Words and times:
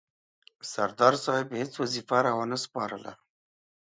سردار 0.71 1.13
صاحب 1.25 1.47
هیڅ 1.59 1.73
وظیفه 1.81 2.17
را 2.25 2.31
ونه 2.37 2.57
سپارله. 2.63 3.13